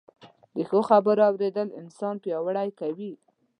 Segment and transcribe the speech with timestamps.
[0.55, 3.11] د ښو خبرو اورېدل انسان پياوړی کوي